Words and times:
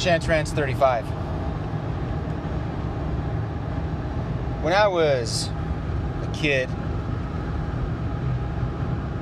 Chance 0.00 0.28
Rants 0.28 0.50
35. 0.52 1.04
When 4.62 4.72
I 4.72 4.88
was 4.88 5.50
a 6.22 6.30
kid, 6.32 6.70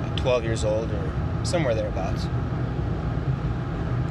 like 0.00 0.16
12 0.16 0.44
years 0.44 0.64
old 0.64 0.90
or 0.90 1.12
somewhere 1.44 1.74
thereabouts, 1.74 2.24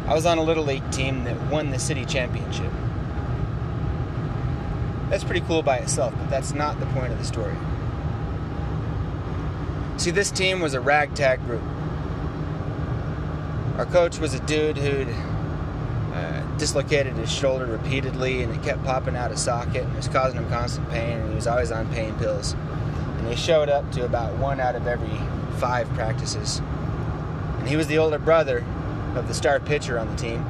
I 0.05 0.13
was 0.13 0.27
on 0.27 0.37
a 0.37 0.43
little 0.43 0.63
league 0.63 0.87
team 0.91 1.23
that 1.23 1.41
won 1.49 1.71
the 1.71 1.79
city 1.79 2.05
championship. 2.05 2.71
That's 5.09 5.23
pretty 5.23 5.41
cool 5.41 5.63
by 5.63 5.77
itself, 5.77 6.13
but 6.15 6.29
that's 6.29 6.53
not 6.53 6.79
the 6.79 6.85
point 6.87 7.11
of 7.11 7.17
the 7.17 7.25
story. 7.25 7.55
See, 9.97 10.11
this 10.11 10.29
team 10.29 10.59
was 10.59 10.75
a 10.75 10.79
ragtag 10.79 11.43
group. 11.47 11.63
Our 13.79 13.87
coach 13.87 14.19
was 14.19 14.35
a 14.35 14.39
dude 14.41 14.77
who'd 14.77 15.07
dislocated 16.61 17.15
his 17.15 17.31
shoulder 17.31 17.65
repeatedly 17.65 18.43
and 18.43 18.53
it 18.53 18.61
kept 18.61 18.83
popping 18.83 19.15
out 19.15 19.31
of 19.31 19.39
socket 19.39 19.83
and 19.83 19.93
it 19.93 19.95
was 19.95 20.07
causing 20.07 20.37
him 20.37 20.47
constant 20.47 20.87
pain 20.91 21.17
and 21.17 21.29
he 21.29 21.33
was 21.33 21.47
always 21.47 21.71
on 21.71 21.91
pain 21.91 22.13
pills. 22.19 22.53
And 23.17 23.27
he 23.27 23.35
showed 23.35 23.67
up 23.67 23.91
to 23.93 24.05
about 24.05 24.37
one 24.37 24.59
out 24.59 24.75
of 24.75 24.85
every 24.85 25.09
five 25.57 25.89
practices. 25.95 26.59
And 27.57 27.67
he 27.67 27.75
was 27.75 27.87
the 27.87 27.97
older 27.97 28.19
brother 28.19 28.63
of 29.15 29.27
the 29.27 29.33
star 29.33 29.59
pitcher 29.59 29.97
on 29.97 30.07
the 30.07 30.15
team. 30.15 30.45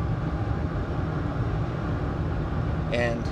And 2.92 3.24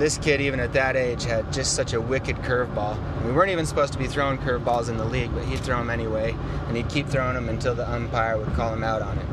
this 0.00 0.18
kid, 0.18 0.40
even 0.40 0.58
at 0.58 0.72
that 0.72 0.96
age, 0.96 1.26
had 1.26 1.52
just 1.52 1.74
such 1.74 1.92
a 1.92 2.00
wicked 2.00 2.38
curveball. 2.38 2.98
We 3.24 3.30
weren't 3.30 3.52
even 3.52 3.66
supposed 3.66 3.92
to 3.92 4.00
be 4.00 4.08
throwing 4.08 4.38
curveballs 4.38 4.88
in 4.88 4.96
the 4.96 5.04
league, 5.04 5.32
but 5.32 5.44
he'd 5.44 5.60
throw 5.60 5.78
them 5.78 5.90
anyway, 5.90 6.34
and 6.66 6.76
he'd 6.76 6.88
keep 6.88 7.06
throwing 7.06 7.34
them 7.34 7.48
until 7.48 7.76
the 7.76 7.88
umpire 7.88 8.36
would 8.36 8.52
call 8.54 8.72
him 8.74 8.82
out 8.82 9.00
on 9.00 9.16
it. 9.16 9.26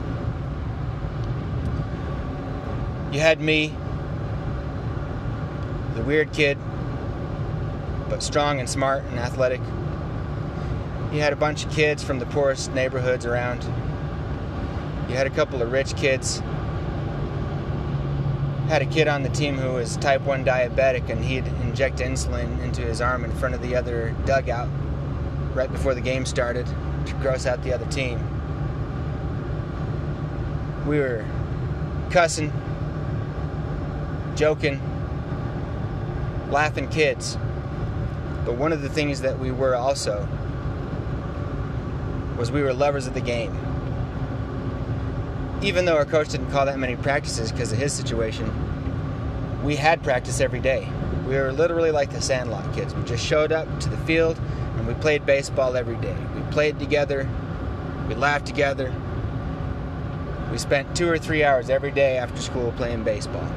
You 3.16 3.22
had 3.22 3.40
me, 3.40 3.74
the 5.94 6.02
weird 6.04 6.34
kid, 6.34 6.58
but 8.10 8.22
strong 8.22 8.60
and 8.60 8.70
smart 8.70 9.06
and 9.06 9.18
athletic. 9.18 9.62
You 11.14 11.22
had 11.22 11.32
a 11.32 11.38
bunch 11.38 11.64
of 11.64 11.72
kids 11.72 12.04
from 12.04 12.20
the 12.20 12.26
poorest 12.26 12.74
neighborhoods 12.74 13.26
around. 13.26 13.64
You 15.08 15.16
had 15.16 15.28
a 15.28 15.30
couple 15.30 15.62
of 15.62 15.72
rich 15.72 15.96
kids. 15.96 16.40
Had 18.68 18.82
a 18.82 18.86
kid 18.86 19.08
on 19.08 19.24
the 19.24 19.30
team 19.30 19.58
who 19.58 19.72
was 19.72 19.96
type 19.96 20.20
1 20.24 20.44
diabetic 20.44 21.10
and 21.10 21.24
he'd 21.24 21.48
inject 21.64 22.00
insulin 22.00 22.62
into 22.66 22.82
his 22.82 23.00
arm 23.00 23.24
in 23.24 23.32
front 23.32 23.56
of 23.56 23.62
the 23.62 23.78
other 23.78 24.14
dugout 24.26 24.68
right 25.54 25.72
before 25.72 25.96
the 25.96 26.02
game 26.02 26.26
started 26.26 26.68
to 27.06 27.14
gross 27.22 27.46
out 27.46 27.64
the 27.64 27.74
other 27.74 27.86
team. 27.86 28.20
We 30.86 31.00
were 31.00 31.26
cussing, 32.10 32.52
joking, 34.36 34.82
laughing 36.50 36.88
kids. 36.90 37.38
But 38.46 38.56
one 38.56 38.72
of 38.72 38.82
the 38.82 38.90
things 38.90 39.22
that 39.22 39.40
we 39.40 39.52
were 39.52 39.76
also 39.76 40.28
was 42.38 42.52
we 42.52 42.62
were 42.62 42.74
lovers 42.74 43.08
of 43.08 43.14
the 43.14 43.22
game. 43.22 43.58
Even 45.62 45.86
though 45.86 45.96
our 45.96 46.06
coach 46.06 46.30
didn't 46.30 46.52
call 46.52 46.66
that 46.66 46.78
many 46.78 46.96
practices 46.96 47.52
because 47.52 47.72
of 47.72 47.78
his 47.80 47.94
situation, 47.94 48.52
we 49.64 49.76
had 49.76 50.04
practice 50.04 50.42
every 50.42 50.60
day. 50.60 50.88
We 51.26 51.36
were 51.36 51.52
literally 51.52 51.92
like 51.92 52.12
the 52.12 52.22
Sandlot 52.22 52.72
kids. 52.76 52.94
We 52.94 53.04
just 53.04 53.26
showed 53.26 53.52
up 53.52 53.80
to 53.80 53.90
the 53.90 53.98
field 53.98 54.38
and 54.78 54.86
we 54.86 54.94
played 54.96 55.26
baseball 55.26 55.76
every 55.76 55.96
day. 55.96 56.16
We 56.36 56.42
played 56.52 56.78
together, 56.78 57.28
we 58.08 58.14
laughed 58.14 58.46
together. 58.46 58.94
We 60.52 60.60
spent 60.60 60.96
two 60.96 61.10
or 61.10 61.18
three 61.18 61.44
hours 61.44 61.70
every 61.70 61.92
day 61.92 62.18
after 62.18 62.40
school 62.40 62.72
playing 62.74 63.04
baseball. 63.04 63.48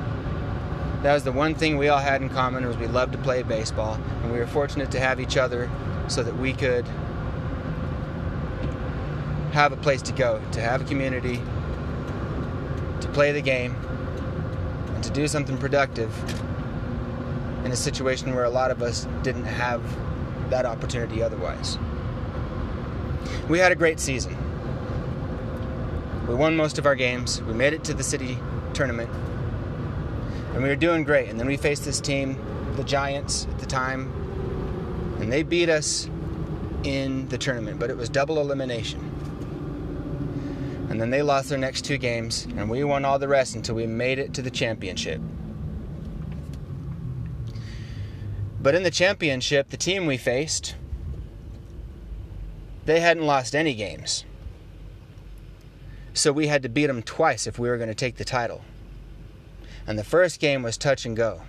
That 1.03 1.15
was 1.15 1.23
the 1.23 1.33
one 1.33 1.55
thing 1.55 1.79
we 1.79 1.89
all 1.89 2.01
had 2.01 2.23
in 2.23 2.29
common 2.29 2.67
was 2.67 2.77
we 2.77 2.89
loved 2.89 3.13
to 3.13 3.19
play 3.19 3.43
baseball, 3.43 3.95
and 4.23 4.33
we 4.33 4.39
were 4.39 4.47
fortunate 4.49 4.91
to 4.91 5.01
have 5.01 5.21
each 5.21 5.37
other 5.37 5.71
so 6.09 6.25
that 6.25 6.37
we 6.37 6.53
could 6.53 6.85
have 9.53 9.73
a 9.73 9.77
place 9.77 10.03
to 10.03 10.13
go, 10.13 10.43
to 10.53 10.61
have 10.61 10.83
a 10.83 10.85
community, 10.85 11.41
to 13.01 13.09
play 13.13 13.31
the 13.31 13.41
game, 13.41 13.77
and 14.95 15.05
to 15.05 15.11
do 15.11 15.29
something 15.29 15.57
productive 15.57 16.13
in 17.65 17.71
a 17.71 17.77
situation 17.77 18.35
where 18.35 18.45
a 18.45 18.51
lot 18.51 18.71
of 18.73 18.83
us 18.83 19.07
didn't 19.23 19.45
have 19.45 19.83
that 20.51 20.67
opportunity 20.67 21.23
otherwise. 21.23 21.79
We 23.49 23.59
had 23.59 23.71
a 23.71 23.77
great 23.77 24.01
season. 24.01 24.37
We 26.27 26.35
won 26.35 26.57
most 26.57 26.79
of 26.79 26.87
our 26.87 26.95
games. 26.95 27.41
We 27.43 27.55
made 27.55 27.73
it 27.73 27.85
to 27.85 27.95
the 27.95 28.03
city 28.03 28.39
tournament. 28.75 29.11
And 30.55 30.63
we 30.63 30.69
were 30.69 30.77
doing 30.77 31.05
great. 31.05 31.29
And 31.29 31.39
then 31.39 31.47
we 31.47 31.57
faced 31.57 31.85
this 31.85 32.01
team, 32.01 32.37
the 32.77 32.85
Giants 32.85 33.47
at 33.51 33.59
the 33.59 33.67
time, 33.67 34.13
and 35.21 35.33
they 35.33 35.43
beat 35.43 35.69
us 35.69 36.09
in 36.85 37.29
the 37.29 37.39
tournament, 37.39 37.79
but 37.79 37.91
it 37.91 37.97
was 37.97 38.09
double 38.09 38.41
elimination. 38.41 39.01
And 40.91 41.01
then 41.01 41.11
they 41.11 41.23
lost 41.23 41.49
their 41.51 41.59
next 41.59 41.85
two 41.85 41.99
games, 41.99 42.47
and 42.57 42.71
we 42.71 42.83
won 42.85 43.05
all 43.05 43.19
the 43.19 43.29
rest 43.29 43.55
until 43.55 43.75
we 43.75 43.87
made 43.87 44.19
it 44.19 44.33
to 44.35 44.43
the 44.43 44.51
championship. 44.51 45.21
But 48.61 48.75
in 48.75 48.83
the 48.83 48.91
championship, 48.91 49.69
the 49.69 49.77
team 49.77 50.07
we 50.07 50.17
faced, 50.17 50.75
they 52.87 53.01
hadn't 53.01 53.27
lost 53.27 53.55
any 53.55 53.75
games. 53.75 54.25
So 56.15 56.33
we 56.33 56.47
had 56.47 56.63
to 56.63 56.69
beat 56.69 56.87
them 56.87 57.03
twice 57.03 57.47
if 57.47 57.59
we 57.59 57.69
were 57.69 57.77
going 57.77 57.91
to 57.91 57.95
take 57.95 58.17
the 58.17 58.25
title. 58.25 58.63
And 59.89 59.99
the 59.99 60.05
first 60.05 60.39
game 60.39 60.63
was 60.63 60.77
touch 60.77 61.07
and 61.07 61.17
go. 61.17 61.45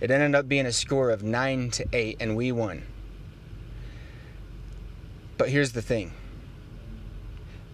It 0.00 0.10
ended 0.10 0.34
up 0.34 0.48
being 0.48 0.66
a 0.66 0.72
score 0.72 1.08
of 1.08 1.22
9 1.22 1.70
to 1.70 1.86
8 1.90 2.18
and 2.20 2.36
we 2.36 2.52
won. 2.52 2.82
But 5.38 5.48
here's 5.48 5.72
the 5.72 5.80
thing. 5.80 6.12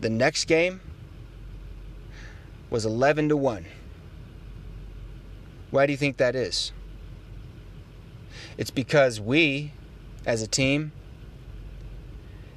The 0.00 0.10
next 0.10 0.44
game 0.44 0.80
was 2.70 2.86
11 2.86 3.30
to 3.30 3.36
1. 3.36 3.66
Why 5.72 5.86
do 5.86 5.92
you 5.92 5.96
think 5.96 6.18
that 6.18 6.36
is? 6.36 6.70
It's 8.56 8.70
because 8.70 9.20
we 9.20 9.72
as 10.24 10.40
a 10.40 10.46
team 10.46 10.92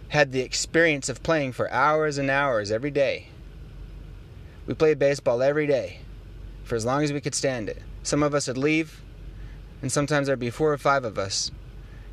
had 0.09 0.31
the 0.31 0.41
experience 0.41 1.09
of 1.09 1.23
playing 1.23 1.53
for 1.53 1.71
hours 1.71 2.19
and 2.19 2.29
hours 2.29 2.71
every 2.71 2.91
day. 2.91 3.29
We 4.67 4.75
played 4.75 4.99
baseball 4.99 5.41
every 5.41 5.65
day 5.65 6.01
for 6.65 6.75
as 6.75 6.85
long 6.85 7.03
as 7.03 7.13
we 7.13 7.21
could 7.21 7.35
stand 7.35 7.69
it. 7.69 7.81
Some 8.03 8.21
of 8.21 8.33
us 8.33 8.47
would 8.47 8.57
leave, 8.57 9.01
and 9.81 9.91
sometimes 9.91 10.27
there'd 10.27 10.39
be 10.39 10.49
four 10.49 10.73
or 10.73 10.77
five 10.77 11.05
of 11.05 11.17
us 11.17 11.51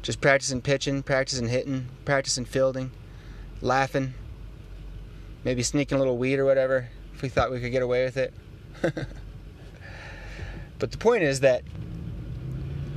just 0.02 0.20
practicing 0.20 0.60
pitching, 0.60 1.02
practicing 1.02 1.48
hitting, 1.48 1.88
practicing 2.04 2.44
fielding, 2.44 2.90
laughing, 3.60 4.14
maybe 5.44 5.62
sneaking 5.62 5.96
a 5.96 5.98
little 5.98 6.18
weed 6.18 6.38
or 6.38 6.44
whatever 6.44 6.88
if 7.14 7.22
we 7.22 7.28
thought 7.28 7.50
we 7.50 7.60
could 7.60 7.72
get 7.72 7.82
away 7.82 8.04
with 8.04 8.16
it. 8.16 8.34
but 10.78 10.90
the 10.90 10.98
point 10.98 11.22
is 11.22 11.40
that 11.40 11.62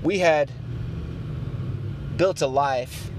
we 0.04 0.20
had 0.20 0.52
built 2.18 2.42
a 2.42 2.48
life, 2.48 3.12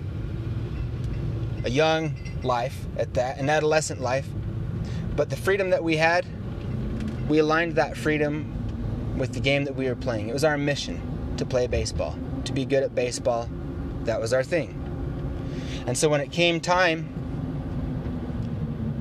a 1.64 1.70
young 1.70 2.14
life 2.42 2.76
at 2.96 3.14
that, 3.14 3.38
an 3.38 3.48
adolescent 3.48 4.00
life. 4.00 4.26
But 5.14 5.30
the 5.30 5.36
freedom 5.36 5.70
that 5.70 5.82
we 5.82 5.96
had, 5.96 6.26
we 7.28 7.38
aligned 7.38 7.74
that 7.76 7.96
freedom 7.96 9.16
with 9.18 9.32
the 9.32 9.40
game 9.40 9.64
that 9.64 9.74
we 9.74 9.86
were 9.86 9.96
playing. 9.96 10.28
It 10.28 10.32
was 10.32 10.44
our 10.44 10.58
mission 10.58 11.34
to 11.36 11.44
play 11.44 11.66
baseball, 11.66 12.16
to 12.44 12.52
be 12.52 12.64
good 12.64 12.82
at 12.82 12.94
baseball. 12.94 13.48
That 14.04 14.20
was 14.20 14.32
our 14.32 14.44
thing. 14.44 14.82
And 15.86 15.96
so 15.96 16.08
when 16.08 16.20
it 16.20 16.30
came 16.32 16.60
time 16.60 17.12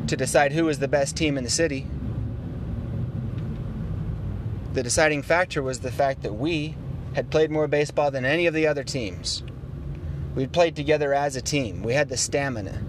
to 0.08 0.16
decide 0.16 0.52
who 0.52 0.66
was 0.66 0.80
the 0.80 0.88
best 0.88 1.16
team 1.16 1.38
in 1.38 1.44
the 1.44 1.50
city, 1.50 1.88
the 4.74 4.84
deciding 4.84 5.22
factor 5.22 5.64
was 5.64 5.80
the 5.80 5.92
fact 5.92 6.24
that 6.24 6.34
we 6.34 6.76
had 7.14 7.32
played 7.32 7.50
more 7.50 7.68
baseball 7.68 8.12
than 8.12 8.26
any 8.26 8.46
of 8.46 8.54
the 8.54 8.68
other 8.68 8.84
teams. 8.84 9.42
We'd 10.36 10.52
played 10.52 10.76
together 10.76 11.14
as 11.14 11.38
a 11.38 11.42
team. 11.42 11.82
We 11.82 11.94
had 11.94 12.10
the 12.10 12.18
stamina. 12.18 12.82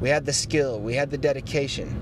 We 0.00 0.10
had 0.10 0.26
the 0.26 0.34
skill. 0.34 0.78
We 0.78 0.94
had 0.94 1.10
the 1.10 1.16
dedication. 1.16 2.01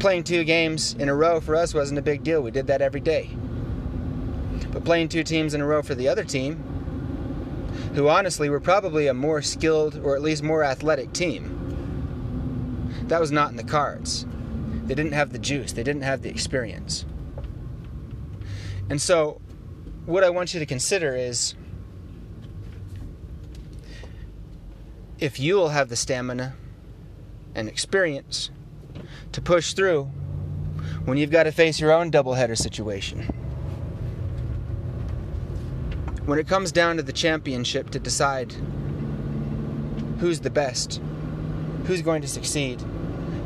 Playing 0.00 0.24
two 0.24 0.44
games 0.44 0.94
in 0.94 1.10
a 1.10 1.14
row 1.14 1.40
for 1.40 1.54
us 1.54 1.74
wasn't 1.74 1.98
a 1.98 2.02
big 2.02 2.24
deal. 2.24 2.40
We 2.40 2.50
did 2.50 2.68
that 2.68 2.80
every 2.80 3.00
day. 3.00 3.28
But 4.72 4.82
playing 4.82 5.10
two 5.10 5.22
teams 5.22 5.52
in 5.52 5.60
a 5.60 5.66
row 5.66 5.82
for 5.82 5.94
the 5.94 6.08
other 6.08 6.24
team, 6.24 6.56
who 7.94 8.08
honestly 8.08 8.48
were 8.48 8.60
probably 8.60 9.08
a 9.08 9.14
more 9.14 9.42
skilled 9.42 10.00
or 10.02 10.16
at 10.16 10.22
least 10.22 10.42
more 10.42 10.64
athletic 10.64 11.12
team, 11.12 11.60
that 13.08 13.20
was 13.20 13.30
not 13.30 13.50
in 13.50 13.56
the 13.56 13.62
cards. 13.62 14.24
They 14.86 14.94
didn't 14.94 15.12
have 15.12 15.32
the 15.32 15.38
juice, 15.38 15.72
they 15.72 15.82
didn't 15.82 16.02
have 16.02 16.22
the 16.22 16.30
experience. 16.30 17.04
And 18.88 19.02
so, 19.02 19.38
what 20.06 20.24
I 20.24 20.30
want 20.30 20.54
you 20.54 20.60
to 20.60 20.66
consider 20.66 21.14
is 21.14 21.54
if 25.18 25.38
you 25.38 25.56
will 25.56 25.68
have 25.68 25.90
the 25.90 25.96
stamina 25.96 26.54
and 27.54 27.68
experience 27.68 28.50
to 29.32 29.40
push 29.40 29.72
through, 29.74 30.04
when 31.04 31.18
you've 31.18 31.30
got 31.30 31.44
to 31.44 31.52
face 31.52 31.80
your 31.80 31.92
own 31.92 32.10
doubleheader 32.10 32.56
situation. 32.56 33.22
When 36.26 36.38
it 36.38 36.46
comes 36.46 36.72
down 36.72 36.96
to 36.96 37.02
the 37.02 37.12
championship 37.12 37.90
to 37.90 37.98
decide 37.98 38.54
who's 40.18 40.40
the 40.40 40.50
best, 40.50 41.00
who's 41.86 42.02
going 42.02 42.22
to 42.22 42.28
succeed, 42.28 42.80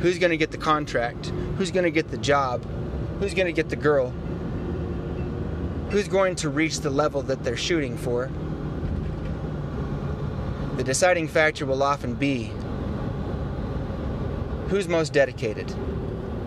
who's 0.00 0.18
going 0.18 0.30
to 0.30 0.36
get 0.36 0.50
the 0.50 0.58
contract, 0.58 1.26
who's 1.56 1.70
going 1.70 1.84
to 1.84 1.90
get 1.90 2.08
the 2.08 2.18
job, 2.18 2.64
who's 3.20 3.32
going 3.32 3.46
to 3.46 3.52
get 3.52 3.68
the 3.68 3.76
girl, 3.76 4.10
who's 5.90 6.08
going 6.08 6.34
to 6.36 6.48
reach 6.48 6.80
the 6.80 6.90
level 6.90 7.22
that 7.22 7.44
they're 7.44 7.56
shooting 7.56 7.96
for, 7.96 8.30
the 10.76 10.84
deciding 10.84 11.28
factor 11.28 11.64
will 11.64 11.82
often 11.82 12.14
be 12.14 12.52
who's 14.68 14.88
most 14.88 15.12
dedicated, 15.12 15.70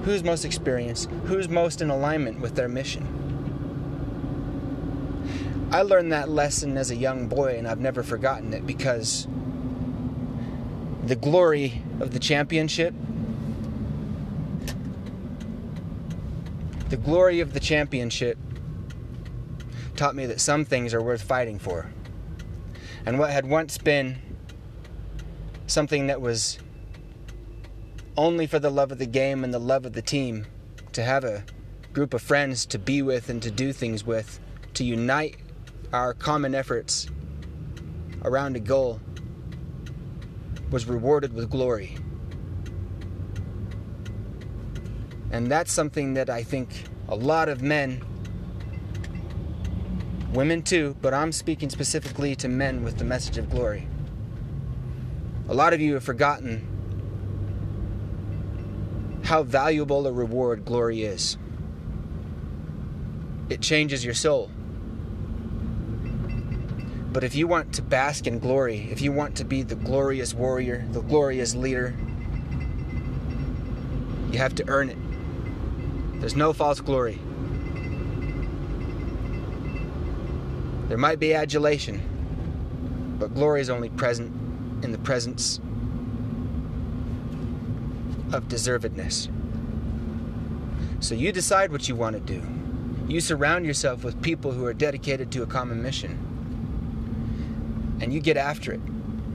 who's 0.03 0.23
most 0.23 0.45
experienced, 0.45 1.09
who's 1.25 1.47
most 1.47 1.81
in 1.81 1.89
alignment 1.89 2.39
with 2.39 2.55
their 2.55 2.67
mission. 2.67 3.05
I 5.71 5.81
learned 5.81 6.13
that 6.13 6.29
lesson 6.29 6.77
as 6.77 6.91
a 6.91 6.95
young 6.95 7.27
boy, 7.27 7.55
and 7.57 7.67
I've 7.67 7.79
never 7.79 8.01
forgotten 8.01 8.53
it 8.53 8.65
because 8.65 9.27
the 11.03 11.15
glory 11.15 11.83
of 11.99 12.13
the 12.13 12.19
championship, 12.19 12.93
the 16.89 16.97
glory 16.97 17.41
of 17.41 17.53
the 17.53 17.59
championship 17.59 18.37
taught 19.97 20.15
me 20.15 20.25
that 20.25 20.39
some 20.39 20.63
things 20.63 20.93
are 20.93 21.01
worth 21.01 21.21
fighting 21.21 21.59
for. 21.59 21.87
And 23.05 23.19
what 23.19 23.29
had 23.29 23.45
once 23.45 23.77
been 23.77 24.17
something 25.65 26.07
that 26.07 26.21
was 26.21 26.59
only 28.17 28.47
for 28.47 28.57
the 28.57 28.71
love 28.71 28.91
of 28.91 28.97
the 28.97 29.05
game 29.05 29.43
and 29.43 29.53
the 29.53 29.59
love 29.59 29.85
of 29.85 29.93
the 29.93 30.01
team, 30.01 30.45
to 30.93 31.03
have 31.03 31.23
a 31.23 31.43
group 31.93 32.13
of 32.13 32.21
friends 32.21 32.65
to 32.65 32.79
be 32.79 33.01
with 33.01 33.29
and 33.29 33.41
to 33.43 33.51
do 33.51 33.71
things 33.71 34.03
with, 34.03 34.39
to 34.73 34.83
unite 34.83 35.37
our 35.93 36.13
common 36.13 36.55
efforts 36.55 37.07
around 38.23 38.55
a 38.55 38.59
goal 38.59 38.99
was 40.71 40.85
rewarded 40.85 41.33
with 41.33 41.49
glory. 41.49 41.95
And 45.31 45.51
that's 45.51 45.71
something 45.71 46.13
that 46.15 46.29
I 46.29 46.43
think 46.43 46.69
a 47.09 47.15
lot 47.15 47.49
of 47.49 47.61
men, 47.61 48.01
women 50.33 50.61
too, 50.61 50.95
but 51.01 51.13
I'm 51.13 51.31
speaking 51.31 51.69
specifically 51.69 52.35
to 52.37 52.47
men 52.47 52.83
with 52.83 52.97
the 52.97 53.05
message 53.05 53.37
of 53.37 53.49
glory. 53.49 53.87
A 55.49 55.53
lot 55.53 55.73
of 55.73 55.79
you 55.79 55.93
have 55.93 56.03
forgotten 56.03 56.76
how 59.27 59.43
valuable 59.43 60.07
a 60.07 60.11
reward 60.13 60.63
glory 60.63 61.03
is. 61.03 61.37
It 63.49 63.59
changes 63.59 64.05
your 64.05 64.13
soul. 64.13 64.49
But 67.11 67.25
if 67.25 67.35
you 67.35 67.45
want 67.45 67.73
to 67.73 67.81
bask 67.81 68.25
in 68.25 68.39
glory, 68.39 68.87
if 68.89 69.01
you 69.01 69.11
want 69.11 69.35
to 69.35 69.43
be 69.43 69.63
the 69.63 69.75
glorious 69.75 70.33
warrior, 70.33 70.87
the 70.93 71.01
glorious 71.01 71.55
leader, 71.55 71.93
you 74.31 74.37
have 74.37 74.55
to 74.55 74.69
earn 74.69 74.89
it. 74.89 74.97
There's 76.21 76.37
no 76.37 76.53
false 76.53 76.79
glory. 76.79 77.19
There 80.87 80.97
might 80.97 81.19
be 81.19 81.33
adulation, 81.33 82.01
but 83.19 83.33
glory 83.33 83.59
is 83.59 83.69
only 83.69 83.89
present 83.89 84.31
in 84.85 84.93
the 84.93 84.99
presence 84.99 85.59
of 88.33 88.47
deservedness. 88.47 89.29
So 90.99 91.15
you 91.15 91.31
decide 91.31 91.71
what 91.71 91.87
you 91.87 91.95
want 91.95 92.15
to 92.15 92.19
do. 92.19 92.41
You 93.07 93.21
surround 93.21 93.65
yourself 93.65 94.03
with 94.03 94.21
people 94.21 94.51
who 94.51 94.65
are 94.65 94.73
dedicated 94.73 95.31
to 95.31 95.43
a 95.43 95.47
common 95.47 95.81
mission 95.81 96.27
and 98.01 98.13
you 98.13 98.19
get 98.19 98.37
after 98.37 98.73
it 98.73 98.81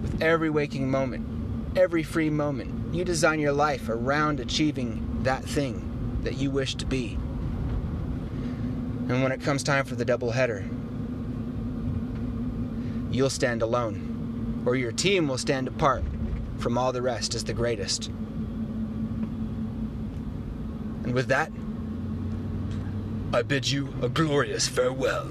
with 0.02 0.22
every 0.22 0.50
waking 0.50 0.90
moment, 0.90 1.26
every 1.76 2.02
free 2.02 2.30
moment. 2.30 2.94
You 2.94 3.04
design 3.04 3.40
your 3.40 3.52
life 3.52 3.88
around 3.88 4.40
achieving 4.40 5.20
that 5.22 5.44
thing 5.44 6.20
that 6.22 6.36
you 6.36 6.50
wish 6.50 6.74
to 6.76 6.86
be. 6.86 7.18
And 9.08 9.22
when 9.22 9.32
it 9.32 9.40
comes 9.40 9.62
time 9.62 9.84
for 9.84 9.94
the 9.94 10.04
double 10.04 10.30
header, 10.30 10.64
you'll 13.10 13.30
stand 13.30 13.62
alone, 13.62 14.62
or 14.64 14.76
your 14.76 14.92
team 14.92 15.28
will 15.28 15.38
stand 15.38 15.68
apart 15.68 16.04
from 16.58 16.78
all 16.78 16.92
the 16.92 17.02
rest 17.02 17.34
as 17.34 17.44
the 17.44 17.52
greatest. 17.52 18.10
And 21.12 21.16
with 21.16 21.26
that, 21.26 21.52
I 23.34 23.42
bid 23.42 23.70
you 23.70 23.92
a 24.00 24.08
glorious 24.08 24.66
farewell. 24.66 25.28